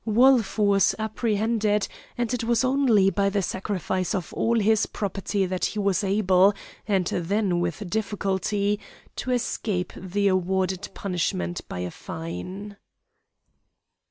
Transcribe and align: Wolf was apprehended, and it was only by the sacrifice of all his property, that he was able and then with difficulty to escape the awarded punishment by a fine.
Wolf 0.03 0.57
was 0.57 0.95
apprehended, 0.97 1.87
and 2.17 2.33
it 2.33 2.43
was 2.43 2.63
only 2.63 3.11
by 3.11 3.29
the 3.29 3.43
sacrifice 3.43 4.15
of 4.15 4.33
all 4.33 4.59
his 4.59 4.87
property, 4.87 5.45
that 5.45 5.63
he 5.65 5.77
was 5.77 6.03
able 6.03 6.55
and 6.87 7.05
then 7.05 7.59
with 7.59 7.87
difficulty 7.87 8.79
to 9.17 9.29
escape 9.29 9.93
the 9.95 10.27
awarded 10.27 10.89
punishment 10.95 11.61
by 11.69 11.81
a 11.81 11.91
fine. 11.91 12.77